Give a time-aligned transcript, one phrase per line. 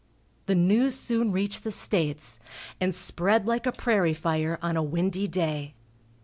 [0.47, 2.39] The news soon reached the States,
[2.79, 5.75] and spread like a prairie fire on a windy day.